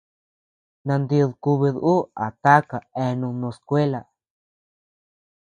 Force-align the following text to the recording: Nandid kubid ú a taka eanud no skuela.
Nandid 0.87 1.31
kubid 1.43 1.75
ú 1.93 1.95
a 2.25 2.27
taka 2.43 2.77
eanud 3.03 3.35
no 3.41 3.49
skuela. 3.57 4.01